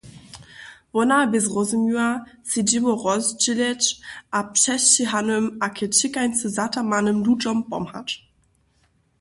Wona 0.95 1.19
bě 1.31 1.39
zrozumiła, 1.47 2.09
sej 2.51 2.63
dźěło 2.69 2.91
rozdźěleć 3.05 3.81
a 4.37 4.39
přesćěhanym 4.55 5.45
a 5.65 5.67
k 5.75 5.77
ćěkańcy 5.99 6.45
zatamanym 6.57 7.17
ludźom 7.27 7.57
pomhać. 7.71 8.09